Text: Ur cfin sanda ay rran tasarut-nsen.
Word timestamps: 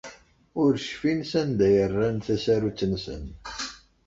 Ur 0.61 0.71
cfin 0.85 1.21
sanda 1.31 1.63
ay 1.69 1.77
rran 1.91 2.17
tasarut-nsen. 2.25 3.25